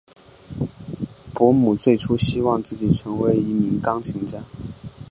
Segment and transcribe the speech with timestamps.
[1.31, 4.43] 伯姆最初希望自己成为一名钢琴家。